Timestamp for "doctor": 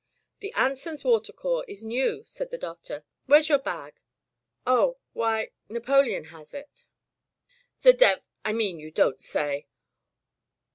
2.57-3.03